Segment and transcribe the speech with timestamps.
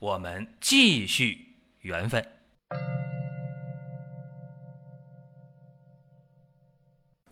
[0.00, 2.24] 我们继续缘分。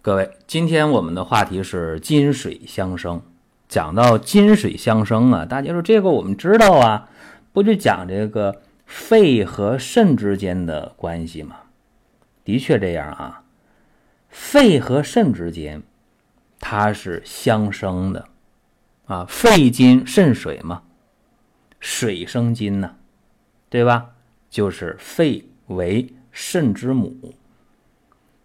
[0.03, 3.23] 各位，今天我们的话题是金水相生。
[3.69, 7.09] 讲到金水相生啊，大家说这个我们知道啊，
[7.55, 11.61] 不就讲这个肺和肾之间的关系吗？
[12.45, 13.45] 的确这样啊，
[14.29, 15.83] 肺和肾之间
[16.61, 18.29] 它是相生的
[19.07, 20.83] 啊，肺金肾水嘛，
[21.81, 22.93] 水生金呐，
[23.69, 24.11] 对吧？
[24.51, 27.15] 就是肺为肾之母。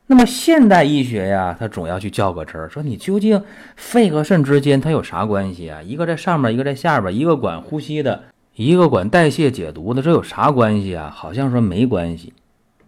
[0.05, 3.41] 那么现代医学呀，它总要去较个真儿，说你究竟
[3.75, 5.81] 肺和肾之间它有啥关系啊？
[5.81, 11.09] 一个在上面，一个在下边，一个管呼吸的，一个管代谢解毒的，这有啥关系啊？
[11.09, 12.33] 好像说没关系。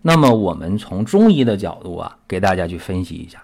[0.02, 3.42] 那么我们从中医的角度啊，给大家去分析一下。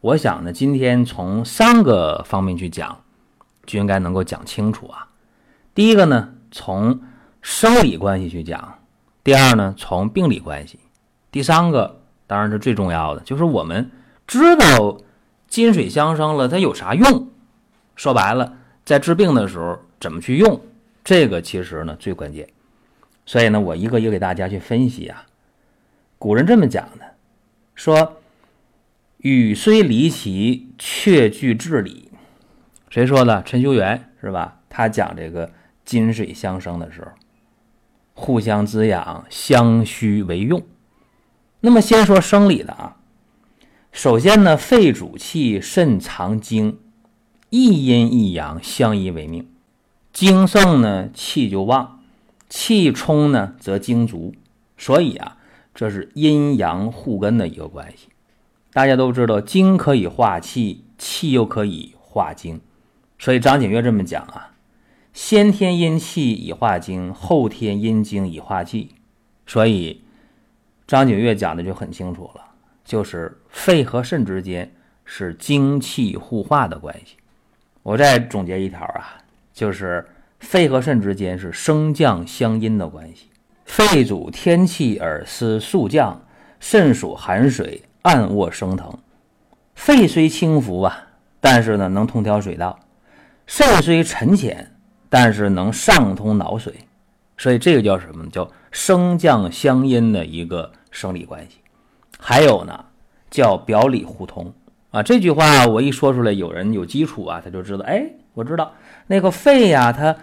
[0.00, 2.96] 我想呢，今天从三个方面去讲，
[3.66, 5.08] 就应该能够讲清楚啊。
[5.74, 7.00] 第一个呢，从
[7.42, 8.78] 生理关系去讲；
[9.22, 10.78] 第二呢，从病理关系；
[11.30, 12.00] 第三个。
[12.26, 13.90] 当然是最重要的，就是我们
[14.26, 14.96] 知道
[15.46, 17.28] 金水相生了，它有啥用？
[17.96, 20.58] 说白了，在治病的时候怎么去用，
[21.04, 22.48] 这个其实呢最关键。
[23.26, 25.26] 所以呢，我一个一个给大家去分析啊。
[26.18, 27.04] 古人这么讲的，
[27.74, 28.16] 说
[29.18, 32.10] “语虽离奇，却具至理”。
[32.88, 33.42] 谁说的？
[33.42, 34.60] 陈修元是吧？
[34.70, 35.50] 他讲这个
[35.84, 37.08] 金水相生的时候，
[38.14, 40.62] 互相滋养，相须为用。
[41.60, 42.96] 那么先说生理的啊，
[43.90, 46.78] 首先呢，肺主气，肾藏精，
[47.50, 49.48] 一阴一阳相依为命，
[50.12, 52.00] 精盛呢气就旺，
[52.48, 54.34] 气充呢则精足，
[54.76, 55.36] 所以啊，
[55.74, 58.08] 这是阴阳互根的一个关系。
[58.72, 62.60] 大家都知道，精可以化气，气又可以化精，
[63.18, 64.53] 所以张景岳这么讲啊：
[65.14, 68.90] 先天阴气以化精，后天阴精以化气，
[69.46, 70.02] 所以。
[70.86, 72.44] 张景岳讲的就很清楚了，
[72.84, 74.70] 就是肺和肾之间
[75.06, 77.16] 是精气互化的关系。
[77.82, 79.16] 我再总结一条啊，
[79.54, 80.06] 就是
[80.40, 83.30] 肺和肾之间是升降相因的关系。
[83.64, 86.22] 肺主天气而思速降，
[86.60, 88.92] 肾属寒水，暗卧升腾。
[89.74, 91.06] 肺虽轻浮啊，
[91.40, 92.78] 但是呢能通调水道；
[93.46, 94.73] 肾虽沉潜，
[95.14, 96.72] 但是能上通脑髓。
[97.38, 98.30] 所以这个叫什么呢？
[98.32, 101.58] 叫升降相因的一个生理关系。
[102.18, 102.84] 还有呢，
[103.30, 104.52] 叫表里互通
[104.90, 105.04] 啊。
[105.04, 107.84] 这句话我一说出来，有人有基础啊，他就知道。
[107.84, 108.72] 哎，我知道
[109.06, 110.16] 那个肺呀，它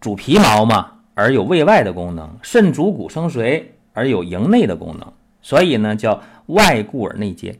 [0.00, 5.12] 主皮毛嘛，而有卫外的功能；肾主骨生髓，而有营内的功能。
[5.42, 7.58] 所以呢，叫外固而内坚。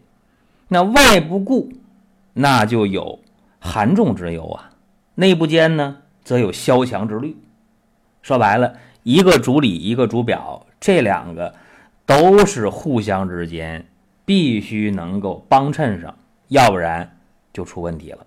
[0.68, 1.70] 那外不固，
[2.32, 3.18] 那就有
[3.58, 4.70] 寒重之忧啊；
[5.16, 7.34] 内不坚呢，则有消强之虑。
[8.20, 8.74] 说白了。
[9.04, 11.54] 一个主里，一个主表，这两个
[12.04, 13.86] 都是互相之间
[14.26, 16.14] 必须能够帮衬上，
[16.48, 17.16] 要不然
[17.50, 18.26] 就出问题了。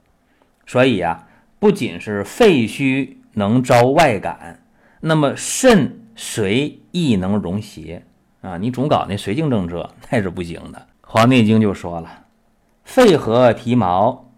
[0.66, 1.28] 所以啊，
[1.60, 4.64] 不仅是肺虚能招外感，
[5.02, 8.04] 那么肾髓亦能容邪
[8.42, 8.58] 啊！
[8.58, 10.80] 你总搞那绥靖政策，那是不行的。
[11.02, 12.26] 《黄帝内经》就说了
[12.84, 14.32] ：“肺和皮毛。”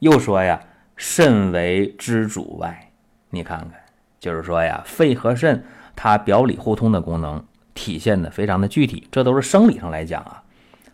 [0.00, 0.60] 又说呀
[0.96, 2.80] ：“肾为之主外。”
[3.34, 3.72] 你看看，
[4.20, 5.64] 就是说呀，肺和肾。
[5.96, 10.42] 它表里互通的功能体现的非常的具体，这都是生理上来讲啊。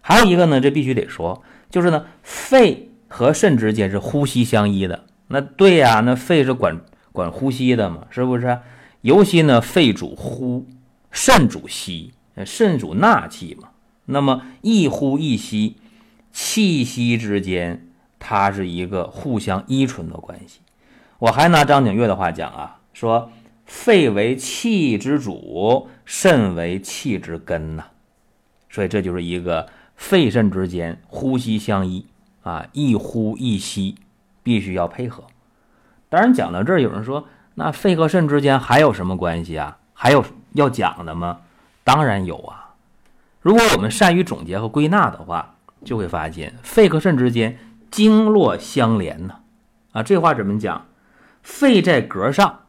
[0.03, 5.06] 还有一个呢，这必须得说，就是呢，肺和肾之间是呼吸相依的。
[5.29, 8.59] 那对呀，那肺是管管呼吸的嘛，是不是？
[9.00, 10.67] 尤其呢，肺主呼，
[11.11, 12.12] 肾主吸，
[12.44, 13.69] 肾主纳气嘛。
[14.05, 15.76] 那么一呼一吸，
[16.31, 17.87] 气息之间，
[18.19, 20.61] 它是一个互相依存的关系。
[21.20, 23.31] 我还拿张景岳的话讲啊，说。
[23.72, 27.84] 肺为气之主，肾为气之根呐，
[28.69, 32.05] 所以这就是一个肺肾之间呼吸相依
[32.43, 33.94] 啊，一呼一吸
[34.43, 35.22] 必须要配合。
[36.08, 39.78] 当然讲到这儿，有人说那肺和肾之间还有什么关系啊？
[39.94, 40.25] 还有
[40.55, 41.38] 要讲的吗？
[41.84, 42.75] 当然有啊。
[43.40, 47.56] 如果我们善于总结和归纳的话，就会发现肺和肾之间
[47.88, 49.37] 经络相连呢。
[49.93, 50.87] 啊，这话怎么讲？
[51.42, 52.60] 肺在膈上。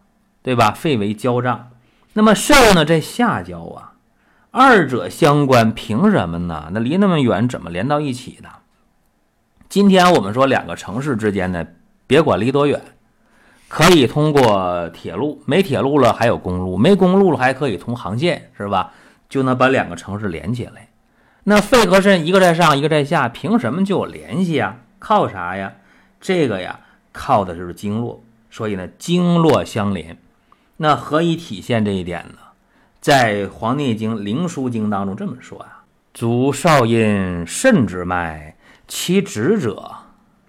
[0.43, 0.71] 对吧？
[0.71, 1.69] 肺为交脏，
[2.13, 3.93] 那么肾呢，在下焦啊，
[4.49, 6.71] 二者相关，凭什么呢？
[6.71, 8.49] 那离那么远，怎么连到一起的？
[9.69, 11.63] 今天我们说两个城市之间呢，
[12.07, 12.81] 别管离多远，
[13.67, 18.93] 可以通过铁路，没铁路了还有公路，没公路了还可以通航线，是吧？
[19.29, 20.89] 就能把两个城市连起来。
[21.43, 24.77] 那肺和肾一个在上，一个在下，凭什么就有联系啊？
[24.97, 25.71] 靠啥呀？
[26.19, 26.79] 这个呀，
[27.11, 28.23] 靠的就是经络。
[28.51, 30.19] 所以呢，经络相连。
[30.77, 32.37] 那何以体现这一点呢？
[32.99, 38.55] 在《黄帝内经·灵枢经》当中这么说啊：足少阴肾之脉，
[38.87, 39.91] 其直者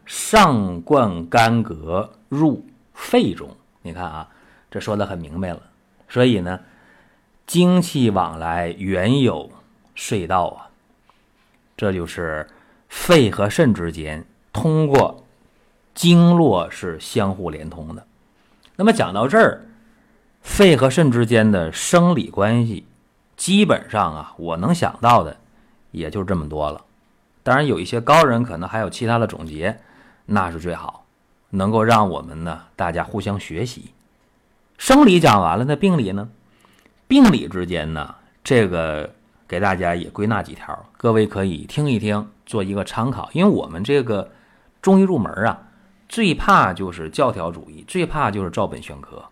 [0.04, 3.56] 上贯干膈入肺中。
[3.80, 4.28] 你看啊，
[4.70, 5.62] 这说的很明白了。
[6.08, 6.60] 所以呢，
[7.46, 9.50] 精气往来原有
[9.96, 10.68] 隧道啊，
[11.76, 12.46] 这就是
[12.88, 15.21] 肺和肾之间通过
[15.94, 18.06] 经络是相互连通的。
[18.76, 19.66] 那么讲到这儿。
[20.42, 22.84] 肺和肾之间的生理关系，
[23.36, 25.36] 基本上啊，我能想到的
[25.92, 26.84] 也就这么多了。
[27.44, 29.78] 当然，有一些高人可能还有其他的总结，
[30.26, 31.04] 那是最好，
[31.50, 33.92] 能够让我们呢大家互相学习。
[34.78, 36.28] 生理讲完了，那病理呢？
[37.06, 38.12] 病理之间呢，
[38.42, 39.08] 这个
[39.46, 43.30] 给大家也归纳几条，各位可以听一听，做一个参考。
[43.32, 44.28] 因为我们这个
[44.80, 45.62] 中医入门啊，
[46.12, 49.24] 最怕就是教条主义，最怕就是照本宣科。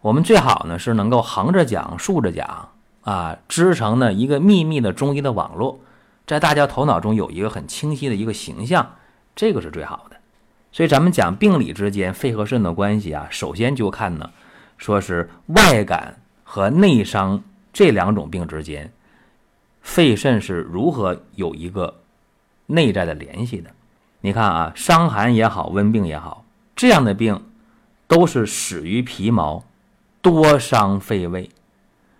[0.00, 2.70] 我们最好呢是能够横着讲、竖着讲
[3.02, 5.78] 啊，织成呢一个秘密的中医的网络，
[6.26, 8.94] 在大家头脑中有一个很清晰的一个形象，
[9.34, 10.16] 这个是最好的。
[10.72, 14.30] 所以咱们讲病理之间肺和肾的关系啊，首先就看呢，
[14.78, 18.90] 说是外感和内伤这两种病之间，
[19.82, 22.00] 肺肾是如何有一个
[22.64, 23.70] 内在的联系的。
[24.26, 26.44] 你看啊，伤寒也好，温病也好，
[26.74, 27.44] 这样的病
[28.08, 29.62] 都是始于皮毛。
[30.20, 31.48] 多伤肺胃，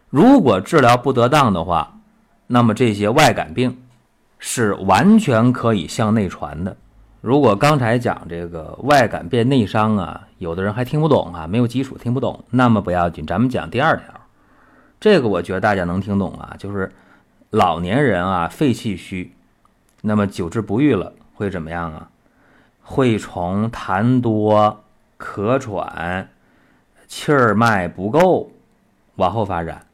[0.08, 1.98] 如果治疗不得当的话，
[2.46, 3.76] 那么这些外感病
[4.38, 6.76] 是完全可以向内传的。
[7.20, 14.04] 如果刚才讲这个外感变内伤啊，有的人还听不懂啊，没有基础听不懂，那么不要紧，咱们讲第二条，
[15.00, 16.92] 这个我觉得大家能听懂啊，就是
[17.50, 19.34] 老年人啊肺气虚，
[20.02, 22.10] 那么久治不愈了会怎么样啊？
[22.82, 24.82] 会从痰多、
[25.18, 26.30] 咳喘。
[27.06, 28.50] 气儿脉不够，
[29.14, 29.86] 往后发展，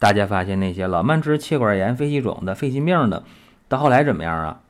[0.00, 3.22] 大家发现那些老慢支、气管炎、肺气肿的、肺心病的，
[3.68, 4.60] 到后来怎么样啊？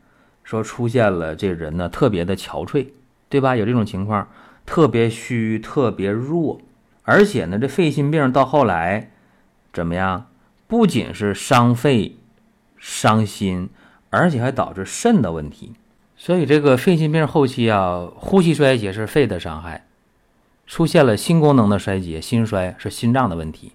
[0.45, 2.89] 说出现了这人呢特别的憔悴，
[3.31, 3.57] 对吧？
[3.57, 4.29] 有这种情况，
[4.67, 6.61] 特别虚、特别弱，
[7.05, 9.11] 而且呢这肺心病到后来
[9.73, 10.27] 怎么样？
[10.67, 12.17] 不仅是伤肺、
[12.77, 13.71] 伤心，
[14.11, 15.73] 而且还导致肾的问题。
[16.19, 19.87] 所以这个肺心病后期啊，呼吸衰竭是肺的伤害。
[20.67, 23.73] 出现了心功能的衰竭，心衰是心脏的问题，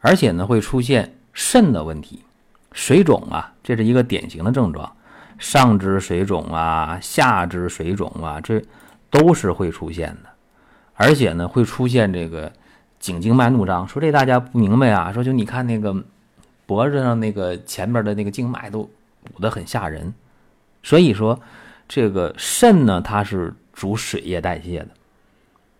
[0.00, 2.24] 而且呢会出现肾的问题，
[2.72, 4.90] 水肿啊，这是一个典型的症状，
[5.38, 8.62] 上肢水肿啊，下肢水肿啊，这
[9.10, 10.30] 都是会出现的，
[10.94, 12.50] 而且呢会出现这个
[12.98, 15.94] 颈静脉怒张，说这大家不明白啊，说就你看那个
[16.64, 18.88] 脖子上那个前边的那个静脉都
[19.34, 20.14] 鼓得很吓人，
[20.82, 21.38] 所以说
[21.94, 24.88] 这个肾呢它是主水液代谢的。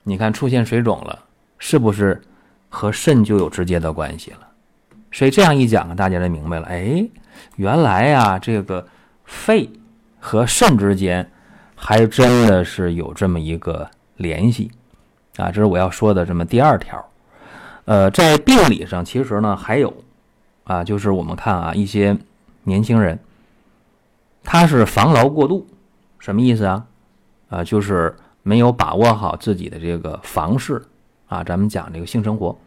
[0.03, 1.19] 你看出现水肿了，
[1.59, 2.21] 是不是
[2.69, 4.47] 和肾就有直接的关系了？
[5.11, 6.67] 所以这样一讲，大家就明白了。
[6.67, 7.03] 哎，
[7.57, 8.87] 原来呀，这个
[9.25, 9.71] 肺
[10.21, 11.27] 和肾之间
[11.75, 14.71] 还真的是有这么一个联系
[15.39, 15.47] 啊！
[15.47, 17.03] 这是我要说的这么第二条。
[17.87, 19.91] 呃，在病理上，其实呢还有
[20.65, 22.15] 啊，就是我们看啊，一些
[22.65, 23.19] 年轻人
[24.45, 25.67] 他是防劳过度，
[26.23, 26.87] 什么意思啊？
[27.51, 28.17] 啊，就是。
[28.45, 30.83] 没有把握好自己的这个房事
[31.29, 32.59] 啊，咱们讲这个性生活，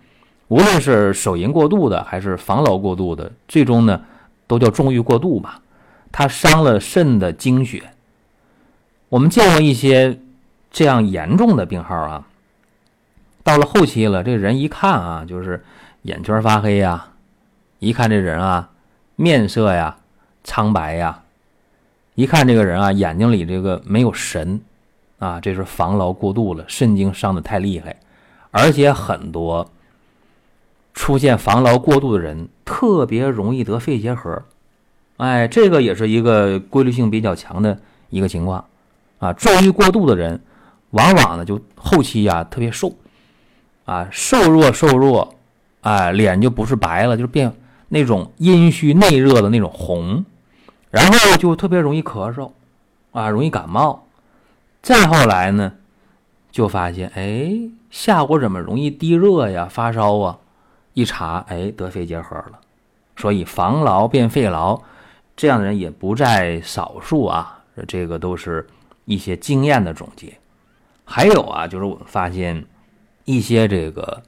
[0.47, 4.01] 无论是手淫过度的还是防劳过度的，最终呢
[4.47, 5.55] 都叫纵欲过度嘛，
[6.13, 7.91] 它伤了肾的精血。
[9.09, 10.17] 我们见过一些
[10.71, 12.25] 这样严重的病号啊，
[13.43, 15.61] 到了后期了，这人一看啊，就是
[16.03, 17.09] 眼圈发黑呀，
[17.79, 18.69] 一看这人啊，
[19.17, 19.97] 面色呀
[20.41, 21.23] 苍白呀，
[22.15, 24.59] 一看这个人啊，眼睛里这个没有神。
[25.17, 27.95] 啊，这是防劳过度了，肾经伤的太厉害，
[28.51, 29.71] 而且很多
[30.93, 34.43] 出现防劳过度的人特别容易得肺结核，
[35.15, 37.79] 哎，这个也是一个规律性比较强的
[38.09, 38.65] 一个情况
[39.19, 39.31] 啊。
[39.31, 40.41] 纵欲过度的人，
[40.91, 42.93] 往往呢就后期呀特别瘦，
[43.85, 45.33] 啊，瘦弱瘦弱，
[45.79, 47.51] 哎，脸就不是白了，就是变
[47.87, 50.25] 那种阴虚内热的那种红，
[50.95, 52.51] 然后就特别容易咳嗽，
[53.11, 54.07] 啊，容易感冒。
[54.81, 55.73] 再后来呢，
[56.53, 57.51] 就发现，哎，
[57.91, 60.39] 下午怎么容易低热呀、发烧啊？
[60.93, 62.61] 一查，哎，得肺结核了。
[63.17, 64.81] 所以防痨变肺痨，
[65.35, 67.61] 这样的人也不在少数啊。
[67.89, 68.65] 这个都是
[69.03, 70.37] 一些经验的总结。
[71.03, 72.65] 还有啊，就是我们发现
[73.25, 74.23] 一些这个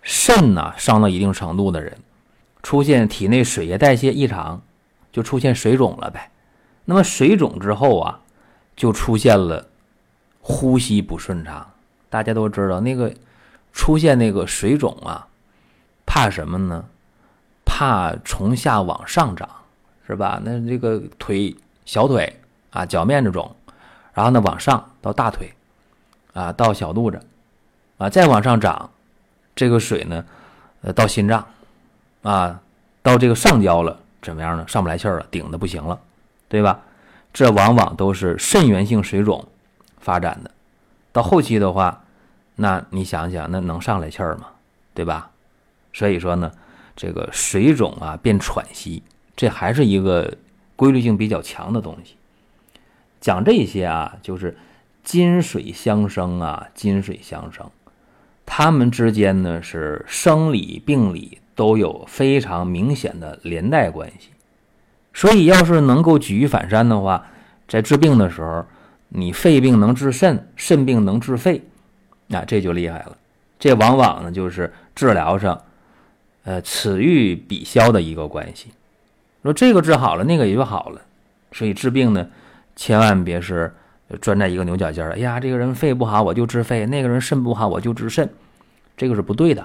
[0.00, 1.98] 肾呐伤到一定程度的人，
[2.62, 4.62] 出现体内水液代谢异常，
[5.12, 6.30] 就出现水肿了呗。
[6.84, 8.20] 那么水肿之后啊，
[8.74, 9.68] 就出现了
[10.40, 11.70] 呼吸不顺畅。
[12.10, 13.14] 大家都知道那个
[13.72, 15.28] 出现那个水肿啊，
[16.04, 16.84] 怕什么呢？
[17.64, 19.48] 怕从下往上涨，
[20.06, 20.40] 是吧？
[20.44, 22.40] 那这个腿、小腿
[22.70, 23.54] 啊，脚面这种，
[24.12, 25.50] 然后呢往上到大腿，
[26.34, 27.18] 啊到小肚子，
[27.96, 28.90] 啊再往上涨，
[29.54, 30.24] 这个水呢，
[30.82, 31.46] 呃到心脏，
[32.22, 32.60] 啊
[33.02, 34.66] 到这个上焦了，怎么样呢？
[34.66, 36.00] 上不来气儿了，顶的不行了，
[36.48, 36.80] 对吧？
[37.32, 39.46] 这往往都是肾源性水肿
[39.98, 40.50] 发展的。
[41.12, 42.04] 到后期的话，
[42.56, 44.46] 那你想想，那能上来气儿吗？
[44.94, 45.30] 对吧？
[45.92, 46.52] 所以说呢，
[46.94, 49.02] 这个水肿啊变喘息，
[49.34, 50.36] 这还是一个
[50.76, 52.16] 规律性比较强的东西。
[53.20, 54.56] 讲这些啊，就是
[55.02, 57.70] 金水相生啊，金水相生，
[58.46, 64.30] 它们之间呢是生理病理都有非常明显的连带关系。
[65.14, 67.26] 所以，要是能够举一反三的话，
[67.68, 68.64] 在治病的时候。
[69.14, 71.60] 你肺病能治肾，肾病能治肺，
[72.28, 73.14] 那这就厉害了。
[73.58, 75.60] 这往往呢就是治疗上，
[76.44, 78.70] 呃，此愈彼消的一个关系。
[79.42, 81.02] 说这个治好了，那个也就好了。
[81.52, 82.26] 所以治病呢，
[82.74, 83.70] 千万别是
[84.22, 85.12] 钻在一个牛角尖儿。
[85.12, 88.26] 哎呀，这个人肺不好，我就治肺；那个人肾不好，我就治肾，
[88.96, 89.62] 这个是不对的。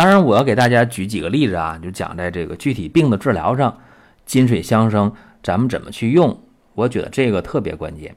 [0.00, 3.76] 当然，我要给大家举几个例子啊，就讲在这个具体病的治疗上，
[4.24, 6.40] 金水相生，咱们怎么去用？
[6.72, 8.16] 我觉得这个特别关键。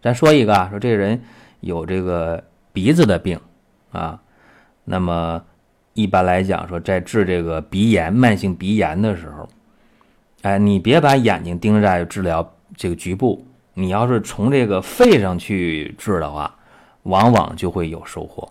[0.00, 1.22] 咱说一个啊，说这个人
[1.60, 2.42] 有这个
[2.72, 3.38] 鼻子的病
[3.92, 4.18] 啊，
[4.84, 5.44] 那么
[5.92, 9.46] 一般来讲说，在治这个鼻炎、慢性鼻炎的时候，
[10.40, 16.56] 哎，你别把眼睛盯在治疗这个局部，你要是从这个肺上去治的话，
[17.02, 18.50] 往往就会有收获。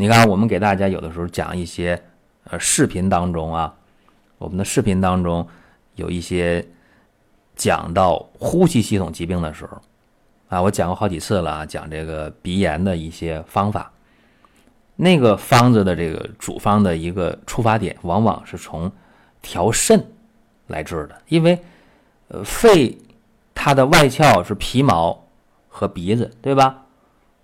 [0.00, 2.00] 你看，我们给大家有的时候讲一些
[2.44, 3.74] 呃视频当中啊，
[4.38, 5.44] 我们的视频当中
[5.96, 6.64] 有一些
[7.56, 9.76] 讲到呼吸系统疾病的时候。
[10.48, 13.90] 啊，我讲过好几次了啊，讲这个鼻炎的一些方法。
[14.94, 18.92] 那个方子的这个主方的一个出发点，往往是从
[19.42, 20.06] 调肾
[20.68, 21.60] 来治的，因为
[22.28, 22.96] 呃肺
[23.52, 25.26] 它的外窍是皮毛
[25.66, 26.84] 和鼻子，对吧？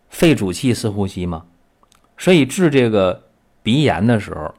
[0.08, 1.44] 肺主气是呼吸嘛，
[2.18, 3.22] 所以治这个
[3.62, 4.54] 鼻炎的时候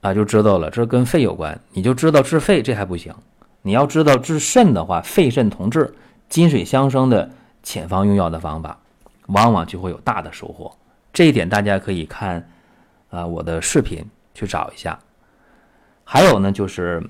[0.00, 1.60] 啊，就知道了，这跟肺有关。
[1.72, 3.14] 你就知道治肺这还不行，
[3.62, 5.94] 你要知道治肾的话，肺肾同治，
[6.28, 7.30] 金水相生的。
[7.64, 8.78] 遣方用药的方法，
[9.26, 10.74] 往往就会有大的收获。
[11.12, 12.48] 这一点大家可以看
[13.10, 14.02] 啊我的视频
[14.32, 14.98] 去找一下。
[16.04, 17.02] 还有呢，就是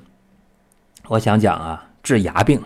[1.06, 2.60] 我想讲啊，治牙病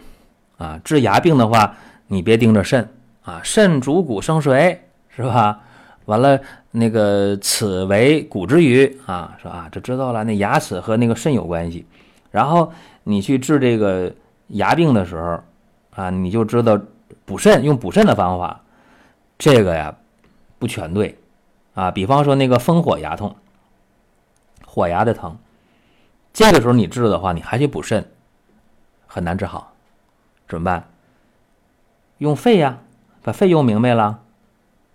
[0.57, 1.75] 啊，治牙病的话，
[2.07, 2.89] 你别盯着肾
[3.25, 4.79] 啊，肾主骨生髓，
[5.15, 5.61] 是吧？
[6.05, 6.41] 完了
[6.71, 11.87] 那个此为骨之余啊，说啊，这知道了，那牙齿和那个肾有关系。
[12.31, 12.73] 然后
[13.05, 14.13] 你去治这个
[14.49, 15.41] 牙病的时候
[15.95, 16.81] 啊，你就知道。
[17.25, 18.63] 补肾用补肾的方法，
[19.39, 19.95] 这个呀
[20.59, 21.17] 不全对
[21.73, 21.91] 啊。
[21.91, 23.37] 比方说那个风火牙痛，
[24.67, 25.39] 火牙的疼，
[26.33, 28.05] 这个时候你治的话，你还去补肾，
[29.07, 29.73] 很难治好，
[30.49, 30.89] 怎么办？
[32.19, 32.81] 用肺呀，
[33.23, 34.21] 把肺用明白了，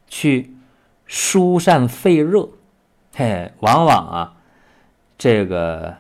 [0.08, 0.54] 去
[1.08, 2.48] 疏散肺热，
[3.16, 4.36] 嘿，往往啊
[5.18, 5.96] 这个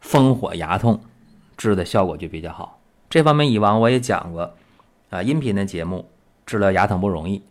[0.00, 1.00] 风火牙痛
[1.56, 2.78] 治的效果就比较好。
[3.08, 4.54] 这方面以往我也讲过。
[5.10, 6.08] 啊，音频的节目
[6.46, 7.42] 治疗牙疼不容易。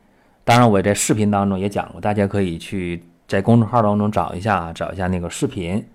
[0.46, 5.86] 当然，我在视频当中也讲过，大家可以去在公众号当中找一下，找一下那个视频，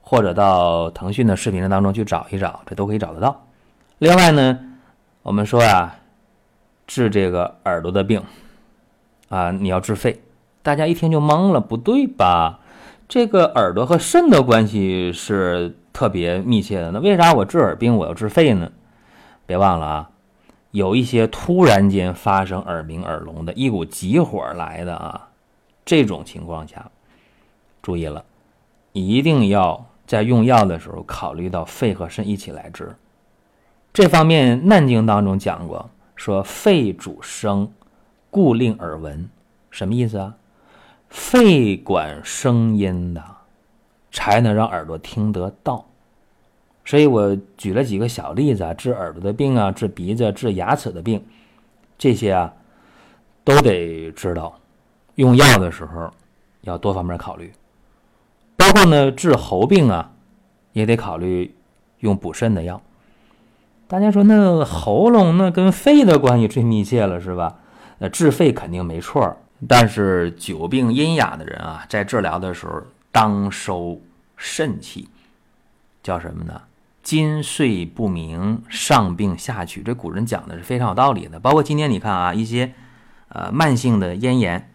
[0.00, 3.46] 或者到腾讯的视频当中去找一找，这都可以找得到。
[3.98, 4.58] 另外呢，
[5.20, 5.94] 我们说啊，
[6.86, 8.22] 治这个耳朵的病
[9.30, 10.20] 啊，你要治肺，
[10.62, 12.60] 大家一听就懵了，不对吧？
[13.08, 18.70] 这个耳朵和肾的关系是特别密切的，那为啥我治耳病我要治肺呢？
[19.46, 20.10] 别忘了啊。
[20.72, 25.28] 有一些突然间发生耳鸣、耳聋的一股急火来的啊，
[25.84, 26.90] 这种情况下，
[27.82, 28.24] 注意了，
[28.92, 32.94] 一定要在用药的时候考虑到肺和肾一起来治。
[33.92, 37.72] 这方面《难经》当中讲过，说肺主声，
[38.30, 39.28] 故令耳闻。
[39.70, 40.36] 什么意思啊？
[41.08, 43.22] 肺管声音的，
[44.12, 45.86] 才能让耳朵听得到。
[46.84, 51.24] 所以我举了几个小例子啊，治耳朵的病啊，治鼻子、治牙齿的病，
[51.98, 52.52] 这些啊，
[53.44, 54.58] 都得知道，
[55.16, 56.10] 用药的时候
[56.62, 57.52] 要多方面考虑。
[58.56, 60.12] 包括呢治喉病啊，
[60.72, 61.54] 也得考虑
[61.98, 62.80] 用补肾的药。
[63.86, 67.59] 大家说那喉咙那跟肺的关系最密切了是吧？
[68.02, 69.36] 那治肺肯定没错，
[69.68, 74.00] 但是久病阴哑的人啊，在治疗的时候当收
[74.38, 75.06] 肾气，
[76.02, 76.62] 叫什么呢？
[77.02, 79.82] 筋碎不明，上病下取。
[79.82, 81.38] 这古人讲的是非常有道理的。
[81.38, 82.72] 包括今天你看啊，一些
[83.28, 84.70] 呃慢性的咽炎，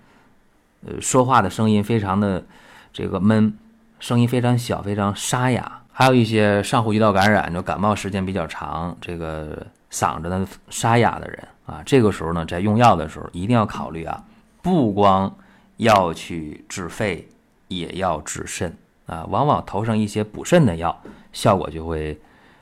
[0.86, 2.46] 呃说话的声音非常的
[2.94, 3.58] 这个闷，
[4.00, 5.82] 声音非常小，非常沙哑。
[5.92, 14.24] 还有一些上呼吸道感染，就感冒时间比较长，这个嗓子呢沙哑的人啊，这个时候呢，在用药的时候一定要考虑啊，
[14.62, 15.36] 不光
[15.78, 17.28] 要去治肺，
[17.68, 18.76] 也要治肾
[19.08, 19.26] 啊。
[19.30, 21.02] 往往投上一些补肾的药，
[21.34, 22.20] 效果就会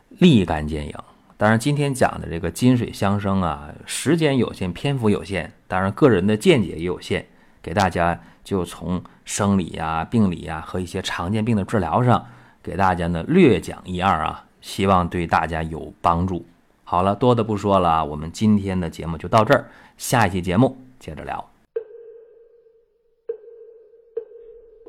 [0.09, 0.95] 立竿见影。
[1.35, 7.25] 当然，今天讲的这个金水相生啊，时间有限，篇幅有限，当然个人的见解也有限，
[7.61, 12.25] 给大家就从生理呀、病理呀和一些常见病的治疗上。
[12.61, 16.45] 给大家呢略讲一二啊，希望对大家有帮助。
[16.93, 21.43] 好了，多的不说了，我们今天的节目就到这儿，下一期节目接着聊。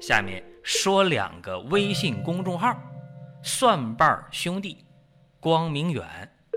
[0.03, 2.77] 下面说两个微信公众号：
[3.43, 4.85] 蒜瓣兄弟、
[5.41, 6.05] 光明远。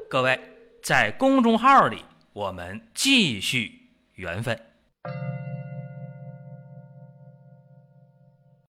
[0.10, 0.38] 各位
[0.84, 3.72] 在公众号里，我们继续
[4.16, 4.67] 缘分。